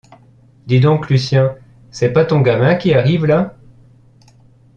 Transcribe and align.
Dis 0.65 0.79
donc, 0.79 1.11
Lucien, 1.11 1.55
c’est 1.91 2.11
pas 2.11 2.25
ton 2.25 2.41
gamin 2.41 2.73
qui 2.73 2.95
arrive 2.95 3.27
là? 3.27 3.55